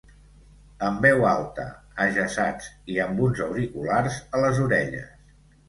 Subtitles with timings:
[0.87, 1.65] En veu alta,
[2.07, 5.17] ajaçats, i amb uns auriculars a les orelles.